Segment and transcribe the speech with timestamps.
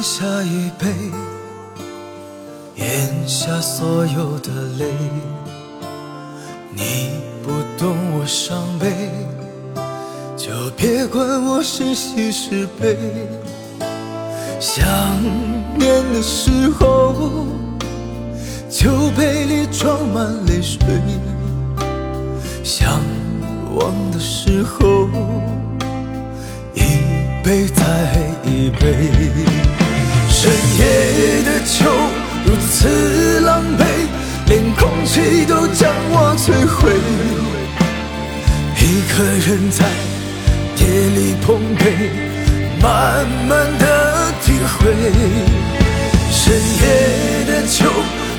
[0.00, 0.86] 喝下一杯，
[2.76, 4.86] 咽下所有的泪。
[6.74, 9.10] 你不懂我伤悲，
[10.38, 12.96] 就别管我是喜是悲。
[14.58, 14.82] 想
[15.76, 17.44] 念的时候，
[18.70, 20.78] 酒杯里装满泪水；
[22.64, 22.98] 想
[23.74, 25.10] 忘的时候，
[26.72, 27.84] 一杯再
[28.46, 29.59] 一杯。
[30.42, 31.84] 深夜的酒
[32.46, 33.84] 如此狼狈，
[34.46, 36.96] 连空气都将我摧毁。
[38.80, 39.84] 一个人在
[40.78, 42.08] 夜里碰杯，
[42.80, 45.12] 慢慢的体会。
[46.32, 47.84] 深夜的酒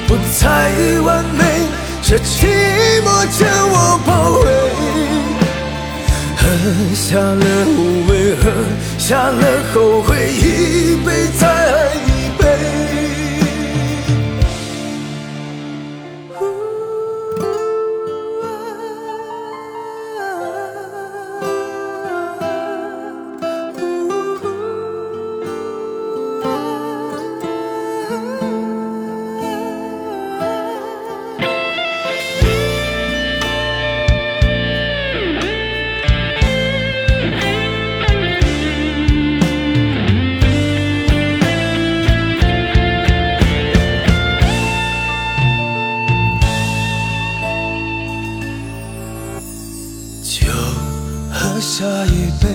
[0.08, 1.68] 不再完美，
[2.02, 2.48] 这寂
[3.06, 4.91] 寞将我包围。
[6.42, 6.48] 喝
[6.96, 8.52] 下了无畏，喝
[8.98, 12.10] 下了后悔，一杯再一
[12.42, 13.21] 杯。
[52.12, 52.50] 一杯，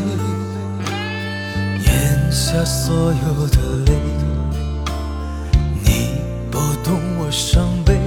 [1.87, 3.57] 咽下所有的
[3.87, 3.93] 泪。
[5.83, 7.99] 你不懂我伤悲，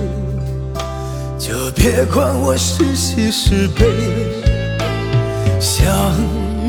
[1.40, 3.84] 就别管我是喜是悲。
[5.60, 5.88] 想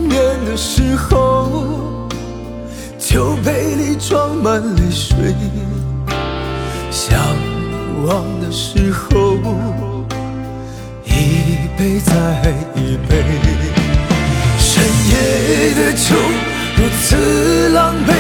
[0.09, 2.09] 念的时候，
[2.99, 5.15] 酒杯里装满泪水；
[6.91, 7.19] 想
[8.07, 9.37] 忘的时候。
[11.05, 12.12] 一杯再
[12.75, 13.80] 一杯，
[17.03, 18.11] 此狼狈，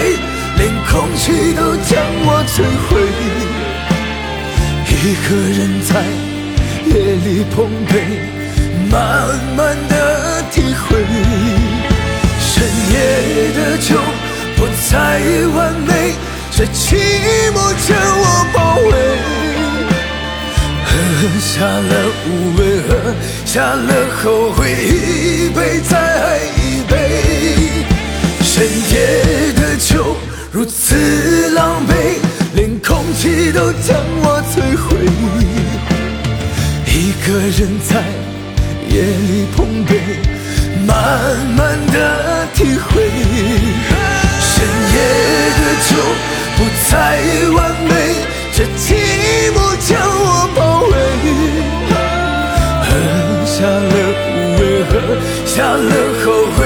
[0.56, 1.90] 连空气都将
[2.26, 2.90] 我摧毁。
[5.02, 5.90] 一个人在
[6.86, 6.92] 夜
[7.24, 7.92] 里碰杯，
[8.90, 8.94] 慢
[9.56, 9.92] 慢的
[10.50, 10.86] 体会。
[12.38, 12.52] 深
[12.92, 12.94] 夜
[13.56, 13.88] 的酒
[14.56, 14.92] 不再
[15.54, 15.90] 完美，
[16.50, 16.78] 这寂
[17.54, 17.88] 寞将
[18.18, 18.90] 我包围。
[20.84, 20.90] 喝
[21.40, 21.92] 下了
[22.26, 22.28] 无
[22.58, 22.90] 味，喝
[23.46, 23.90] 下了
[24.22, 25.94] 后悔，一杯再
[33.90, 34.86] 将我摧毁。
[36.86, 37.28] 一个
[37.58, 37.58] 人
[37.88, 37.90] 在
[38.88, 39.90] 夜里碰杯，
[40.86, 40.94] 慢
[41.56, 41.58] 慢
[41.92, 41.96] 的
[42.54, 42.88] 体会。
[44.40, 44.54] 深
[44.94, 44.96] 夜
[45.58, 45.90] 的酒
[46.56, 46.58] 不
[46.88, 46.90] 再
[47.56, 47.58] 完
[47.88, 47.90] 美，
[48.54, 48.86] 这寂
[49.54, 49.58] 寞
[49.88, 50.92] 将我包围。
[52.86, 52.88] 喝
[53.44, 53.94] 下了
[54.36, 54.92] 无畏，喝
[55.44, 55.92] 下了
[56.22, 56.58] 后悔，